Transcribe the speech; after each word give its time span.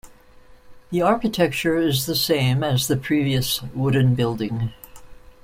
The 0.89 1.03
architecture 1.03 1.77
is 1.77 2.07
the 2.07 2.15
same 2.15 2.63
as 2.63 2.87
the 2.87 2.97
previous 2.97 3.61
wooden 3.61 4.15
building. 4.15 4.73